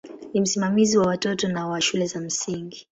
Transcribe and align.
Ni 0.33 0.41
msimamizi 0.41 0.97
wa 0.97 1.07
watoto 1.07 1.47
na 1.49 1.67
wa 1.67 1.81
shule 1.81 2.05
za 2.07 2.19
msingi. 2.19 2.79